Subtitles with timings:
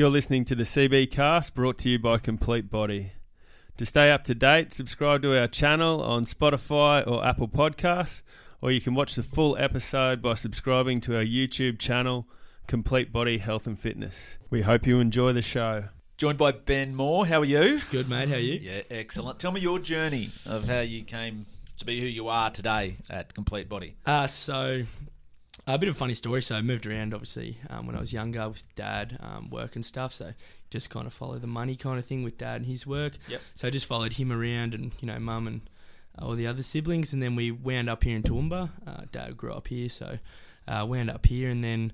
[0.00, 3.12] You're listening to the CB Cast brought to you by Complete Body.
[3.76, 8.22] To stay up to date, subscribe to our channel on Spotify or Apple Podcasts,
[8.62, 12.26] or you can watch the full episode by subscribing to our YouTube channel,
[12.66, 14.38] Complete Body Health and Fitness.
[14.48, 15.88] We hope you enjoy the show.
[16.16, 17.26] Joined by Ben Moore.
[17.26, 17.82] How are you?
[17.90, 18.30] Good, mate.
[18.30, 18.54] How are you?
[18.54, 19.38] Yeah, excellent.
[19.38, 21.44] Tell me your journey of how you came
[21.76, 23.96] to be who you are today at Complete Body.
[24.06, 24.84] Uh, so,
[25.74, 26.42] a bit of a funny story.
[26.42, 29.84] So, I moved around, obviously, um, when I was younger with dad, um, work and
[29.84, 30.12] stuff.
[30.12, 30.32] So,
[30.70, 33.14] just kind of follow the money kind of thing with dad and his work.
[33.28, 33.40] Yep.
[33.54, 35.60] So, I just followed him around and, you know, mum and
[36.18, 37.12] all the other siblings.
[37.12, 38.70] And then we wound up here in Toowoomba.
[38.86, 39.88] Uh, dad grew up here.
[39.88, 40.18] So,
[40.68, 41.50] uh, wound up here.
[41.50, 41.92] And then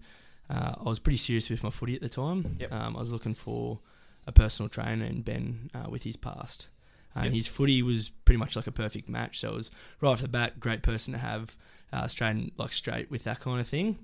[0.49, 2.57] uh, I was pretty serious with my footy at the time.
[2.61, 2.73] Yep.
[2.73, 3.81] Um, I was looking for
[4.27, 6.69] a personal trainer and Ben uh, with his past.
[7.17, 7.35] And Yep.
[7.35, 9.41] his footy was pretty much like a perfect match.
[9.41, 9.71] So it was
[10.01, 11.57] right off the bat, great person to have
[11.93, 13.99] uh, straight and, like straight with that kind of thing.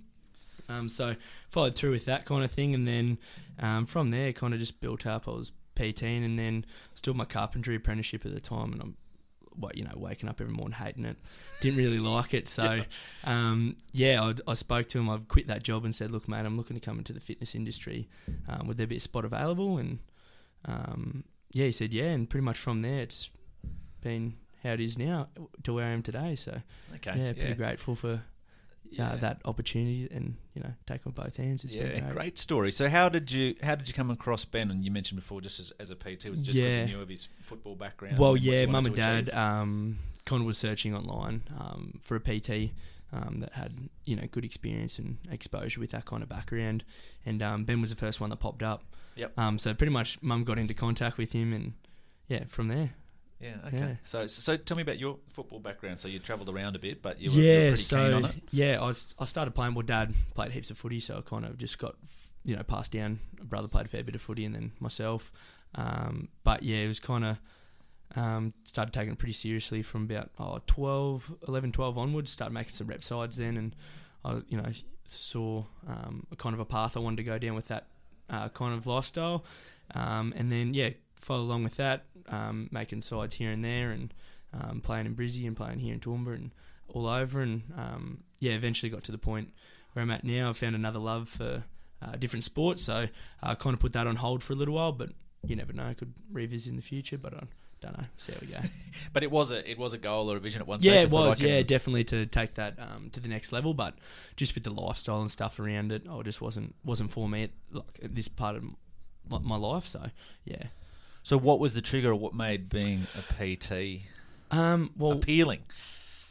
[0.69, 1.17] Um, so
[1.51, 3.19] followed through with that kind of thing, and then
[3.61, 5.29] um, from there, kind of just built up.
[5.29, 8.97] I was PT, and then I still my carpentry apprenticeship at the time, and I'm
[9.55, 11.17] what you know waking up every morning hating it.
[11.61, 12.83] Didn't really like it, so
[13.25, 15.11] um, yeah, I'd, I spoke to him.
[15.11, 17.55] I've quit that job and said, look, mate, I'm looking to come into the fitness
[17.55, 18.09] industry.
[18.49, 19.77] Um, would there be a spot available?
[19.77, 19.99] And
[20.65, 23.31] um, yeah, he said yeah, and pretty much from there, it's
[24.01, 25.29] been how it is now
[25.65, 26.35] to where I am today.
[26.37, 26.61] So
[26.97, 27.19] Okay.
[27.19, 28.19] yeah, pretty grateful for uh,
[28.91, 29.17] Yeah.
[29.17, 31.65] that opportunity and you know take on both hands.
[31.65, 32.15] It's yeah, been great.
[32.15, 32.39] great.
[32.39, 32.71] story.
[32.73, 34.71] So how did you how did you come across Ben?
[34.71, 36.81] And you mentioned before, just as, as a PT, was just because Yeah.
[36.81, 38.19] you knew of his football background.
[38.19, 39.99] Well, and what he yeah, mum and dad um,
[40.31, 42.73] was searching online um, for a PT
[43.13, 46.85] um, that had you know good experience and exposure with that kind of background,
[47.27, 48.83] and um, Ben was the first one that popped up.
[49.17, 49.39] Yep.
[49.39, 51.75] Um, so pretty much, mum got into contact with him, and
[52.29, 52.91] yeah, from there.
[53.41, 53.57] Yeah.
[53.67, 53.79] Okay.
[53.79, 53.95] yeah.
[54.05, 56.01] So so tell me about your football background.
[56.01, 58.13] So you travelled around a bit, but you were, you were yeah, pretty so keen
[58.15, 58.35] on it.
[58.51, 59.75] yeah, I was I started playing.
[59.75, 61.97] Well, dad played heaps of footy, so I kind of just got
[62.45, 63.19] you know passed down.
[63.41, 65.33] A brother played a fair bit of footy, and then myself.
[65.75, 67.41] Um, but yeah, it was kind of
[68.17, 72.31] um, started taking it pretty seriously from about oh, 12, 11, 12 onwards.
[72.31, 73.77] Started making some rep sides then, and
[74.25, 74.71] I you know
[75.09, 77.87] saw um, a kind of a path I wanted to go down with that
[78.31, 79.45] uh, kind of lifestyle.
[79.95, 84.13] Um, and then yeah, follow along with that, um, making sides here and there, and
[84.53, 86.51] um, playing in Brizzy and playing here in Toowoomba and
[86.89, 87.41] all over.
[87.41, 89.53] And um, yeah, eventually got to the point
[89.93, 90.51] where I'm at now.
[90.51, 91.65] I've found another love for
[92.03, 93.09] uh, different sports, so
[93.43, 94.93] I kind of put that on hold for a little while.
[94.93, 95.11] But
[95.47, 97.19] you never know; I could revisit in the future.
[97.19, 97.45] But I
[97.83, 98.05] don't know.
[98.17, 98.59] See how we go.
[99.13, 100.93] But it was a it was a goal or a vision at one stage.
[100.93, 101.41] yeah, it I thought I was.
[101.41, 103.75] Yeah, definitely to take that um, to the next level.
[103.75, 103.95] But
[104.37, 107.51] just with the lifestyle and stuff around it, I just wasn't wasn't for me at,
[107.71, 108.65] like, at this part of
[109.29, 109.87] my, my life.
[109.87, 110.07] So
[110.45, 110.65] yeah.
[111.23, 112.11] So what was the trigger?
[112.11, 113.23] or What made being a
[113.57, 114.03] PT
[114.51, 115.63] Um, well, appealing?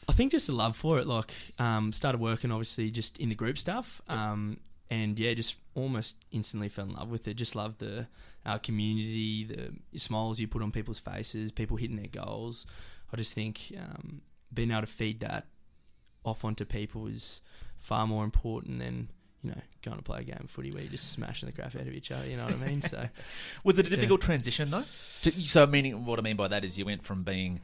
[0.10, 1.08] I think just the love for it.
[1.08, 4.58] Like, um, started working obviously just in the group stuff, um,
[4.92, 7.34] and yeah, just almost instantly fell in love with it.
[7.36, 8.08] Just loved the
[8.46, 12.68] uh, community, the smiles you put on people's faces, people hitting their goals.
[13.12, 14.22] I just think um,
[14.54, 15.48] being able to feed that
[16.24, 17.42] off onto people is
[17.80, 19.08] far more important than
[19.44, 21.74] you know going to play a game of footy where you're just smashing the crap
[21.76, 22.28] out of each other.
[22.28, 22.82] You know what I mean?
[22.82, 23.08] So
[23.64, 23.96] Was it a Yeah.
[23.96, 24.84] difficult transition though?
[25.24, 27.60] To, so meaning what I mean by that is you went from being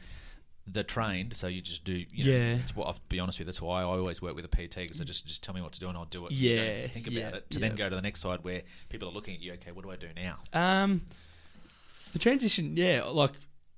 [0.71, 2.03] the trained, so you just do.
[2.11, 2.55] You know, Yeah.
[2.57, 3.45] That's what I'll be honest with.
[3.45, 5.61] you, That's why I always work with a PT because they just just tell me
[5.61, 6.31] what to do and I'll do it.
[6.33, 7.49] Yeah, think about yeah, it.
[7.51, 7.67] To yeah.
[7.67, 9.53] then go to the next side where people are looking at you.
[9.53, 10.37] Okay, what do I do now?
[10.53, 11.01] Um,
[12.13, 13.31] the transition, yeah, like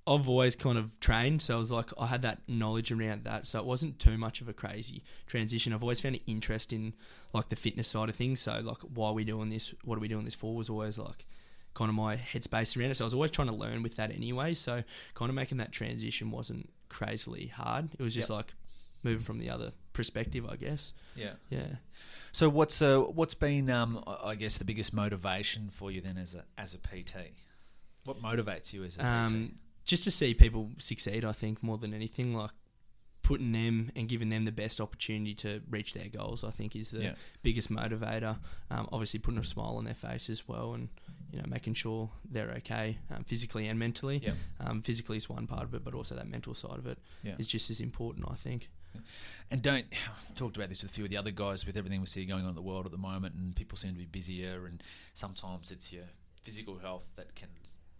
[0.07, 3.45] I've always kind of trained, so I was like I had that knowledge around that,
[3.45, 5.71] so it wasn't too much of a crazy transition.
[5.73, 6.93] I've always found an interest in
[7.33, 9.73] like the fitness side of things, so like why are we doing this?
[9.83, 10.55] What are we doing this for?
[10.55, 11.25] Was always like
[11.75, 12.95] kind of my headspace around it.
[12.95, 14.53] So I was always trying to learn with that anyway.
[14.53, 14.83] So
[15.13, 17.89] kind of making that transition wasn't crazily hard.
[17.97, 18.35] It was just Yep.
[18.37, 18.53] like
[19.03, 20.93] moving from the other perspective, I guess.
[21.15, 21.33] Yeah.
[21.49, 21.75] Yeah.
[22.31, 26.35] So what's uh, what's been um, I guess the biggest motivation for you then as
[26.35, 27.31] a as a PT?
[28.05, 29.55] What motivates you as a um,
[29.85, 31.25] just to see people succeed.
[31.25, 32.51] I think more than anything, like
[33.29, 36.43] putting them and giving them the best opportunity to reach their goals.
[36.43, 37.15] I think is the Yeah.
[37.43, 38.39] biggest motivator.
[38.71, 40.89] Um, obviously, putting a smile on their face as well, and
[41.31, 44.17] you know making sure they're okay um, physically and mentally.
[44.23, 44.33] Yeah.
[44.59, 47.29] Um, physically is one part of it, but also that mental side of it is
[47.29, 47.35] Yeah.
[47.55, 48.25] just as important.
[48.31, 48.69] I think.
[49.51, 49.85] And don't
[50.17, 52.25] I've talked about this with a few of the other guys with everything we see
[52.25, 54.81] going on in the world at the moment, and people seem to be busier, and
[55.13, 56.05] sometimes it's your
[56.41, 57.49] physical health that can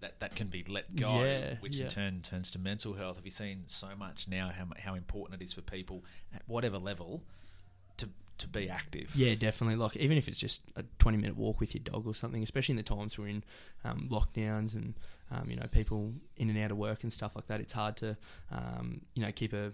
[0.02, 1.84] that, that can be let go, Yeah, which yeah.
[1.86, 3.18] in turn turns to mental health.
[3.18, 6.04] Have you seen so much now how how important it is for people
[6.34, 7.24] at whatever level
[7.98, 9.12] to to be active?
[9.16, 9.76] Yeah, definitely.
[9.76, 12.74] Like even if it's just a twenty minute walk with your dog or something, especially
[12.74, 13.44] in the times we're in
[13.84, 14.94] um, lockdowns and
[15.32, 17.98] um, you know people in and out of work and stuff like that, it's hard
[17.98, 18.16] to
[18.52, 19.72] um, you know keep a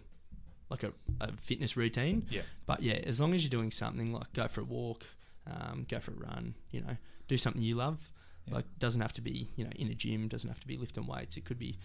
[0.69, 0.91] like a,
[1.21, 2.25] a fitness routine.
[2.29, 2.41] Yeah.
[2.65, 5.05] But yeah, as long as you're doing something like go for a walk,
[5.45, 8.09] um, go for a run, you know, do something you love.
[8.47, 8.55] Yeah.
[8.55, 11.07] Like doesn't have to be you know in a gym, doesn't have to be lifting
[11.07, 11.37] weights.
[11.37, 11.77] It could be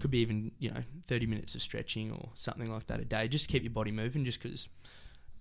[0.00, 3.28] could be even you know 30 minutes of stretching or something like that a day.
[3.28, 4.68] Just keep your body moving, just because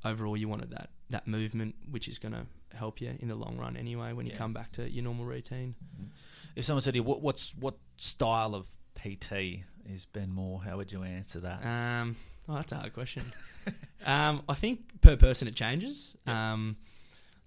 [0.05, 3.57] overall you wanted that that movement, which is going to help you in the long
[3.57, 4.37] run anyway when you Yeah.
[4.37, 5.75] come back to your normal routine.
[6.55, 10.61] If someone said to you, what, what's what style of PT is Ben Moore?
[10.61, 11.65] How would you answer that?
[11.65, 12.15] Um,
[12.47, 13.23] oh, that's a hard question.
[14.05, 16.15] um, I think per person it changes.
[16.27, 16.77] Um,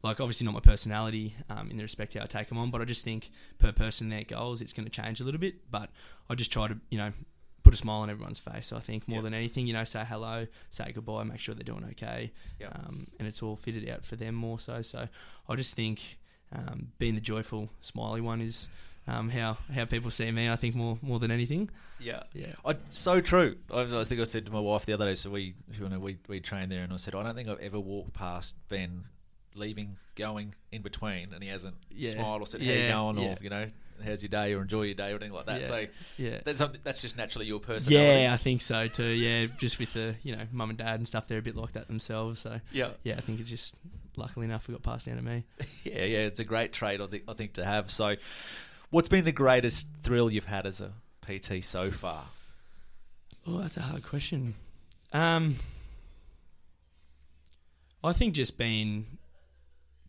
[0.05, 2.81] like obviously not my personality um, in the respect how I take them on, but
[2.81, 5.69] I just think per person their goals it's going to change a little bit.
[5.71, 5.91] But
[6.31, 7.13] I just try to you know
[7.65, 8.73] put a smile on everyone's face.
[8.73, 9.25] I think more Yep.
[9.25, 12.31] than anything, you know, say hello, say goodbye, make sure they're doing okay,
[12.61, 12.73] Yep.
[12.79, 14.83] um, and it's all fitted out for them more so.
[14.83, 15.09] So
[15.49, 16.19] I just think
[16.53, 18.69] um, being the joyful, smiley one is.
[19.07, 21.69] Um, how how people see me, I think more more than anything.
[22.01, 22.23] yeah.
[22.33, 23.57] Yeah, I, so true.
[23.71, 25.15] I, I think I said to my wife the other day.
[25.15, 27.61] So we, you know, we we trained there, and I said I don't think I've
[27.61, 29.05] ever walked past Ben
[29.55, 32.11] leaving, going in between, and he hasn't Yeah.
[32.11, 33.35] smiled or said how you Yeah, going, yeah.
[33.35, 33.67] or you know,
[34.05, 35.61] how's your day, or enjoy your day, or anything like that.
[35.61, 35.67] Yeah.
[35.67, 35.87] So
[36.19, 36.39] yeah.
[36.45, 38.23] that's that's just naturally your personality.
[38.23, 39.05] Yeah, I think so too.
[39.05, 41.73] Yeah, just with the you know mum and dad and stuff, they're a bit like
[41.73, 42.41] that themselves.
[42.41, 43.77] So yeah, yeah, I think it's just
[44.17, 45.45] luckily enough it got passed down to me.
[45.85, 46.19] yeah, yeah.
[46.19, 47.91] It's a great trait, I think, I think to have.
[47.91, 48.17] So,
[48.91, 50.93] what's been the greatest thrill you've had as a
[51.27, 52.27] PT so far?
[53.47, 54.55] Oh, that's a hard question.
[55.13, 55.57] Um,
[58.03, 59.07] I think just being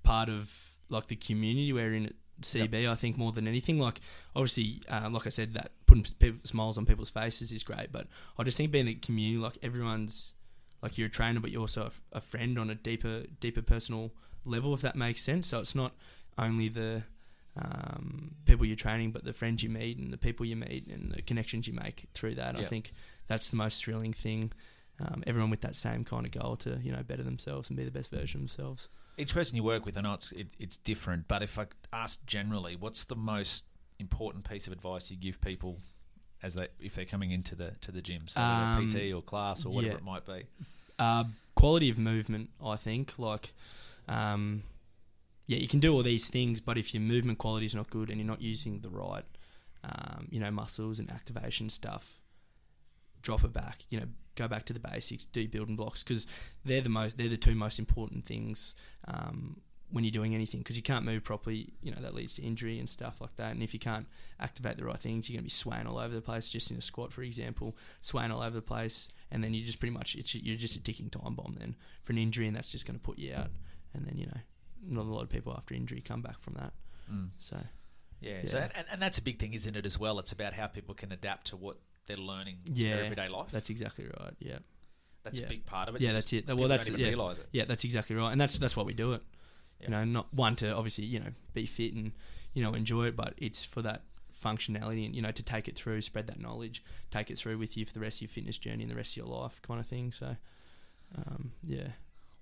[0.06, 0.52] part of
[0.90, 2.90] like the community we're in at CB.
[2.90, 4.00] I think more than anything, like
[4.36, 7.92] obviously, uh, like I said, that putting people, smiles on people's faces is great.
[7.92, 8.08] But
[8.38, 10.34] I just think being the community, like everyone's,
[10.82, 14.12] like you're a trainer, but you're also a, a friend on a deeper, deeper personal
[14.46, 15.48] level, if that makes sense.
[15.48, 15.94] So it's not
[16.38, 17.04] only the
[17.58, 21.12] um, people you're training, but the friends you meet and the people you meet and
[21.12, 22.56] the connections you make through that.
[22.56, 22.92] I think
[23.28, 24.52] that's the most thrilling thing.
[25.00, 27.84] Um, everyone with that same kind of goal to you know better themselves and be
[27.84, 28.88] the best version of themselves.
[29.18, 32.26] Each person you work with, I know it's it, it's different, but if I ask
[32.26, 33.66] generally, what's the most
[34.00, 35.78] important piece of advice you give people
[36.44, 39.66] as they if they're coming into the to the gym, so Um, PT or class
[39.66, 39.98] or whatever yeah.
[40.00, 40.44] it might be?
[41.00, 41.26] Uh,
[41.56, 43.18] quality of movement, I think.
[43.18, 43.54] Like,
[44.08, 44.64] um,
[45.48, 48.10] yeah, you can do all these things, but if your movement quality is not good
[48.10, 49.26] and you're not using the right,
[49.84, 52.22] um, you know, muscles and activation stuff,
[53.22, 53.84] drop it back.
[53.90, 55.26] You know, go back to the basics.
[55.26, 56.28] Do building blocks because
[56.64, 57.18] they're the most.
[57.18, 58.76] They're the two most important things
[59.08, 59.62] um,
[59.92, 60.62] when you're doing anything.
[60.62, 63.52] Because you can't move properly, you know, that leads to injury and stuff like that.
[63.52, 64.08] And if you can't
[64.40, 66.50] activate the right things, you're going to be swaying all over the place.
[66.50, 69.80] Just in a squat, for example, swaying all over the place, and then you just
[69.80, 72.72] pretty much it's, you're just a ticking time bomb then for an injury, and that's
[72.72, 73.50] just going to put you out.
[73.94, 74.40] And then you know,
[74.88, 76.74] not a lot of people after injury come back from that.
[77.12, 77.30] Mm.
[77.40, 77.58] So
[78.22, 79.86] Yeah, so and, and that's a big thing, isn't it?
[79.86, 81.78] As well, it's about how people can adapt to what
[82.08, 83.48] they're learning in Yeah, their everyday life.
[83.52, 84.34] that's exactly right.
[84.40, 84.60] Yeah.
[85.24, 85.48] That's yeah.
[85.48, 86.02] a big part of it.
[86.02, 86.56] Yeah, that's just- it.
[86.56, 87.10] Well, that's don't even yeah.
[87.10, 87.48] realise it.
[87.52, 89.24] Yeah, that's exactly right, and that's that's why we do it.
[89.80, 89.88] Yeah.
[89.88, 92.12] You know, not one to obviously you know be fit and
[92.54, 94.04] you know enjoy it, but it's for that
[94.44, 97.76] functionality and you know to take it through, spread that knowledge, take it through with
[97.76, 99.80] you for the rest of your fitness journey and the rest of your life, kind
[99.80, 100.12] of thing.
[100.12, 100.36] So,
[101.18, 101.88] um, yeah,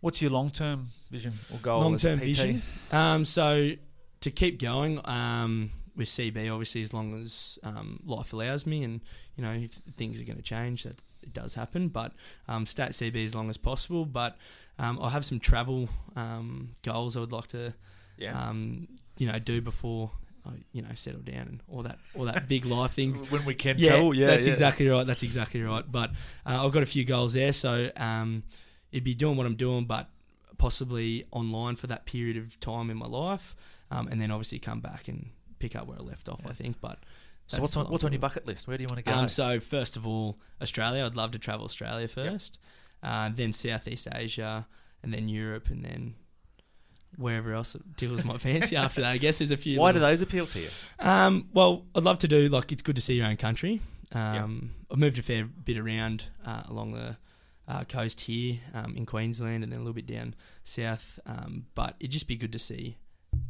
[0.04, 1.80] What's your long term vision or goal?
[1.80, 2.62] Long term vision.
[2.92, 3.72] Um, so
[4.20, 9.02] to keep going um, with CB, obviously, as long as um, life allows me, and
[9.36, 11.88] you know if things are going to change, that it does happen.
[11.90, 12.14] But
[12.48, 14.06] um, stay at CB as long as possible.
[14.06, 14.38] But
[14.80, 17.74] um, I have some travel um, goals I would like to,
[18.18, 18.50] Yeah.
[18.50, 18.88] um,
[19.18, 20.12] you know, do before.
[20.46, 23.56] I, you know, settle down and all that, all that big life things when we
[23.56, 24.52] can yeah, travel, yeah, that's yeah.
[24.52, 25.08] exactly right.
[25.08, 25.90] That's exactly right.
[25.90, 26.10] But
[26.46, 28.44] uh, I've got a few goals there, so um,
[28.92, 30.10] it'd be doing what I'm doing, but
[30.58, 33.56] possibly online for that period of time in my life,
[33.90, 35.30] um, and then obviously come back and
[35.64, 36.42] pick up where I left off.
[36.44, 36.50] Yeah.
[36.52, 37.00] I think, but
[37.48, 38.68] So what's on what's on your bucket list?
[38.68, 39.18] Where do you want to go?
[39.18, 41.06] Um, so first of all, Australia.
[41.06, 42.60] I'd love to travel Australia first,
[43.02, 44.68] uh, then Southeast Asia,
[45.02, 46.16] and then Europe, and then
[47.18, 48.76] wherever else it tickles my fancy.
[48.76, 49.80] After that, I guess there's a few.
[49.80, 50.70] Why do those appeal to you?
[51.00, 53.80] um, well, I'd love to do like it's good to see your own country.
[54.14, 57.18] Um, I've moved a fair bit around uh, along the
[57.68, 61.20] uh, coast here um, in Queensland and then a little bit down south.
[61.26, 62.98] Um, but it'd just be good to see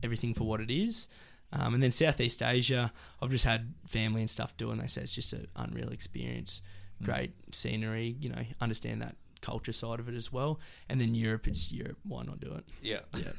[0.01, 1.07] everything for what it is.
[1.55, 2.91] Um, and then Southeast Asia,
[3.21, 6.61] I've just had family and stuff do, and they say it's just an unreal experience.
[7.01, 7.05] Mm.
[7.05, 10.59] Great scenery, you know, understand that culture side of it as well.
[10.89, 11.97] And then Europe, it's Europe.
[12.03, 12.65] Why not do it?
[12.81, 12.99] Yeah.
[13.15, 13.23] Yeah.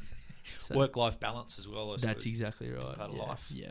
[0.61, 1.95] So- Work life balance as well.
[1.95, 2.97] I that's exactly right.
[2.97, 3.23] part of yeah.
[3.23, 3.45] life.
[3.51, 3.71] Yeah.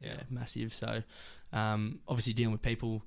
[0.00, 0.22] yeah, Yeah.
[0.28, 0.74] massive.
[0.74, 1.02] So,
[1.50, 3.02] um, obviously dealing with people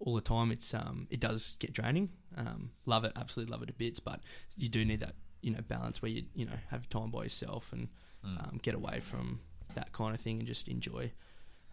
[0.00, 2.10] all the time, it's um, it does get draining.
[2.36, 4.20] Um, love it, absolutely love it to bits, but
[4.58, 7.72] you do need that you know balance where you you know have time by yourself
[7.72, 7.88] and
[8.26, 8.42] Mm.
[8.48, 9.38] um, get away from
[9.74, 11.10] that kind of thing and just enjoy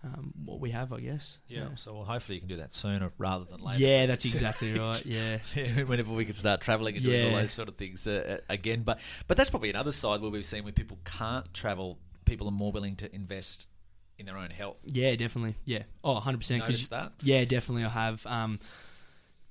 [0.06, 1.40] um, what we have, I guess.
[1.48, 1.70] yeah.
[1.76, 3.80] So well, hopefully you can do that sooner rather than later.
[3.80, 5.04] Yeah, that's exactly right.
[5.06, 5.38] Yeah.
[5.84, 8.84] Whenever we can start traveling and doing all those sort of things uh, uh, again,
[8.84, 11.98] but but that's probably another side where we've seen where people can't travel.
[12.26, 13.68] People are more willing to invest
[14.18, 14.78] in their own health.
[14.86, 15.56] Yeah, definitely.
[15.66, 15.84] Yeah.
[16.04, 16.64] Oh, 100 percent.
[16.64, 17.14] Notice that?
[17.22, 17.86] Yeah, definitely.
[17.86, 18.26] I have.
[18.28, 18.60] Um,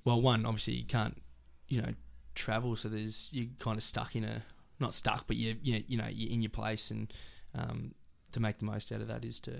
[0.04, 1.20] well, one obviously you can't,
[1.68, 1.94] you know,
[2.34, 4.42] travel, so there's you're kind of stuck in a
[4.78, 7.12] not stuck, but you you you know you're in your place, and
[7.54, 7.94] um,
[8.34, 9.52] to make the most out of that is to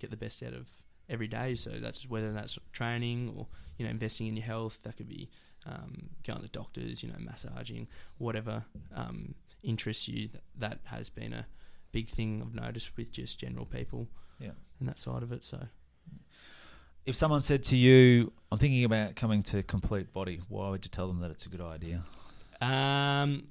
[0.00, 0.68] get the best out of
[1.08, 1.54] every day.
[1.54, 3.46] So that's whether that's training or
[3.78, 4.82] you know investing in your health.
[4.82, 5.30] That could be
[5.66, 7.86] um, going to the doctors, you know, massaging,
[8.18, 10.28] whatever um, interests you.
[10.32, 11.46] That, that has been a
[11.92, 14.08] big thing I've noticed with just general people.
[14.40, 14.50] Yeah.
[14.80, 15.44] and that side of it.
[15.44, 15.68] So
[17.06, 20.90] If someone said to you, "I'm thinking about coming to Complete Body," why would you
[20.90, 22.02] tell them that it's a good idea?
[22.60, 23.44] Um,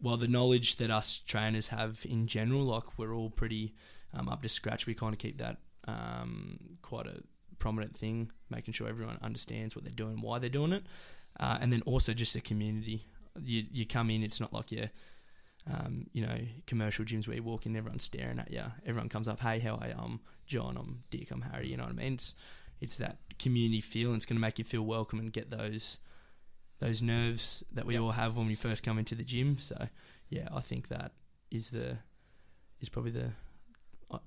[0.00, 3.74] well, the knowledge that us trainers have in general, like we're all pretty
[4.14, 4.86] um, up to scratch.
[4.86, 7.22] We kind of keep that um, quite a
[7.58, 10.84] prominent thing, making sure everyone understands what they're doing, why they're doing it,
[11.40, 13.06] uh, and then also just the community.
[13.40, 14.90] You you come in, it's not like your
[15.72, 18.62] um, you know commercial gyms where you walk in, everyone's staring at you.
[18.86, 19.94] Everyone comes up, hey, how are you?
[19.98, 20.76] I'm John.
[20.76, 21.30] I'm Dick.
[21.30, 21.68] I'm Harry.
[21.68, 22.14] You know what I mean?
[22.14, 22.34] It's
[22.80, 25.98] it's that community feel, and it's going to make you feel welcome and get those
[26.80, 28.02] those nerves that we Yep.
[28.02, 29.58] all have when we first come into the gym.
[29.58, 29.88] So
[30.28, 31.12] yeah, I think that
[31.50, 31.98] is the
[32.80, 33.32] is probably the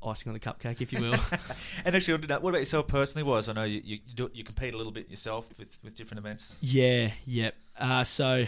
[0.04, 1.16] icing on the cupcake, if you will.
[1.86, 3.24] and actually, what about yourself personally?
[3.24, 6.20] Was I know you you, do, you compete a little bit yourself with, with different
[6.20, 6.58] events.
[6.62, 7.56] yeah, yep.
[7.78, 8.46] Uh, so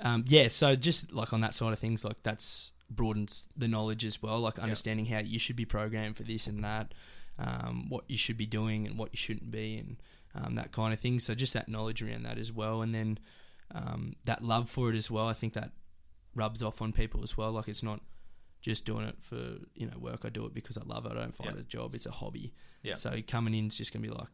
[0.00, 4.04] um, yeah, so just like on that side of things, like that's broadens the knowledge
[4.04, 6.92] as well, like understanding how you should be programmed for this and that,
[7.38, 9.96] um, what you should be doing and what you shouldn't be, and
[10.34, 11.20] um, that kind of thing.
[11.20, 13.18] So just that knowledge around that as well, and then
[13.74, 15.26] um, that love for it as well.
[15.26, 15.70] I think that
[16.34, 17.52] rubs off on people as well.
[17.52, 18.00] Like it's not
[18.64, 19.36] just doing it for
[19.74, 20.22] you know work.
[20.24, 21.12] I do it because I love it.
[21.12, 21.94] I don't find it a job.
[21.94, 22.54] It's a hobby.
[22.82, 22.94] Yeah.
[22.94, 24.28] So coming in is just gonna be like,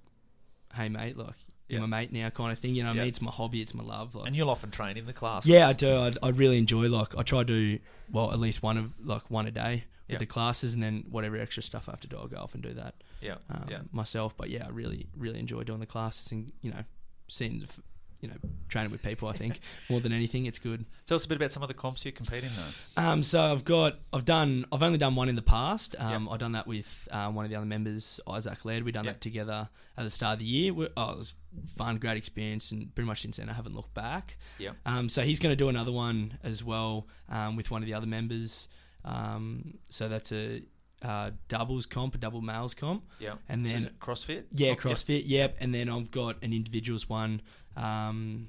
[0.75, 1.35] hey mate, like
[1.69, 1.87] you're Yeah.
[1.87, 2.77] my mate now, kind of thing.
[2.77, 3.01] You know Yeah.
[3.01, 3.09] I mean?
[3.09, 3.61] It's my hobby.
[3.61, 4.15] It's my love.
[4.15, 5.47] Like And you'll often train in the class.
[5.47, 5.97] yeah, I do.
[5.97, 7.79] I, I really enjoy like I try to do
[8.13, 11.37] well at least one of like one a day with the classes, and then whatever
[11.37, 13.79] extra stuff I have to do, I'll go off and do that yeah, um, yeah.
[13.93, 14.37] myself.
[14.37, 16.85] But yeah, I really really enjoy doing the classes and you know
[17.29, 17.65] seeing
[18.21, 18.35] you know
[18.69, 19.29] training with people.
[19.29, 19.61] I think
[19.91, 20.85] more than anything, it's good.
[21.07, 23.03] Tell us a bit about some of the comps you compete in, though.
[23.03, 25.97] Um, so I've got, I've done, I've only done one in the past.
[25.99, 28.85] Um, I've done that with um, one of the other members, Isaac Laird.
[28.85, 29.15] We done Yep.
[29.15, 30.73] that together at the start of the year.
[30.73, 31.35] We, oh, it was
[31.77, 34.37] fun, great experience, and pretty much since then I haven't looked back.
[34.59, 34.77] Yep.
[34.87, 37.95] Um, so he's going to do another one as well um, with one of the
[37.95, 38.69] other members.
[39.05, 40.63] Um, so that's a
[41.03, 43.35] uh, doubles comp, a double males comp, Yeah.
[43.49, 44.45] and Is then it CrossFit?
[44.53, 45.23] yeah, CrossFit.
[45.27, 45.57] Yep.
[45.61, 47.41] And then I've got an individuals one
[47.77, 48.49] um,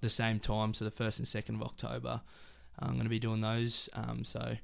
[0.00, 2.22] the same time, so the first and second of October.
[2.80, 3.88] I'm going to be doing those.
[3.94, 4.56] Um, so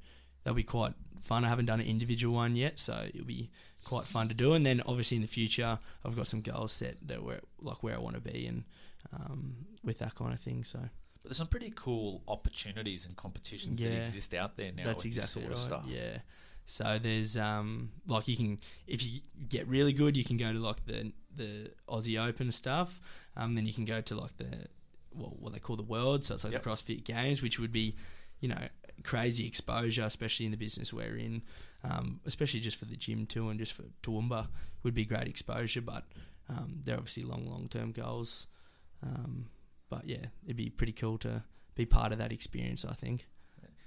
[0.45, 0.93] they'll be quite
[1.23, 1.45] fun.
[1.45, 3.51] I haven't done an individual one yet, so it'll be
[3.85, 4.53] quite fun to do.
[4.55, 7.95] And then obviously in the future, I've got some goals set that where like where
[7.95, 8.65] I want to be and
[9.13, 10.65] um, with that kind of thing.
[10.65, 10.91] So But
[11.25, 14.85] there's some pretty cool opportunities and competitions that exist out there now.
[14.85, 15.59] that's exactly sort right.
[15.59, 15.85] of stuff.
[15.87, 16.19] Yeah.
[16.67, 20.59] So there's um like you can if you get really good, you can go to
[20.59, 23.01] like the the Aussie Open stuff.
[23.37, 24.67] Um, then you can go to like the
[25.13, 26.25] well, what they call the World.
[26.25, 26.63] So it's like Yep.
[26.63, 27.97] the CrossFit Games, which would be
[28.41, 28.69] you know
[29.03, 31.43] crazy exposure, especially in the business we're in.
[31.83, 34.49] Um, especially just for the gym too, and just for Toowoomba
[34.85, 35.83] would be great exposure.
[35.83, 36.05] But
[36.49, 38.47] um, they're obviously long, long term goals.
[39.03, 39.47] Um,
[39.91, 41.43] but yeah, it'd be pretty cool to
[41.75, 42.87] be part of that experience.
[42.87, 43.27] I think.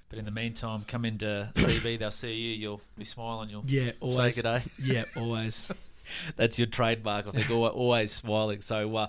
[0.10, 3.92] But in the meantime, come into CB, they'll see you, you'll be smiling, you'll Yeah,
[4.00, 4.36] always.
[4.36, 4.64] say good day.
[4.82, 5.70] Yeah, always.
[6.38, 8.62] That's your trademark, I think, always smiling.
[8.62, 9.08] So, uh,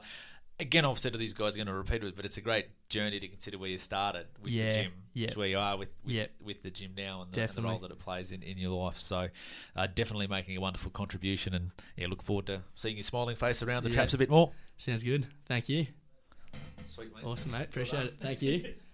[0.58, 2.66] again, I've said to these guys, I'm going to repeat it, but it's a great
[2.88, 5.34] journey to consider where you started with Yeah, the gym, yeah.
[5.34, 6.26] where you are with with, Yeah.
[6.44, 8.70] with the gym now and the, and the role that it plays in, in your
[8.84, 8.98] life.
[8.98, 9.28] So,
[9.76, 13.62] uh, definitely making a wonderful contribution, and yeah, look forward to seeing your smiling face
[13.62, 13.94] around the Yeah.
[13.94, 14.50] traps a bit more.
[14.78, 15.28] Sounds good.
[15.46, 15.86] Thank you.
[16.88, 17.22] Sweet, mate.
[17.24, 17.66] Awesome, mate.
[17.66, 18.14] Appreciate it.
[18.20, 18.74] Thank you.